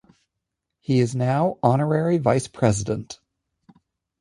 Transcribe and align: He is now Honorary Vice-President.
He 0.79 0.99
is 0.99 1.13
now 1.13 1.59
Honorary 1.61 2.17
Vice-President. 2.17 3.19